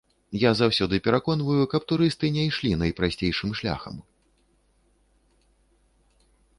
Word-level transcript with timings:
Я 0.43 0.51
заўсёды 0.59 0.95
пераконваю, 1.07 1.63
каб 1.75 1.81
турысты 1.91 2.25
не 2.39 2.47
ішлі 2.53 2.71
найпрасцейшым 2.85 3.55
шляхам. 3.63 4.03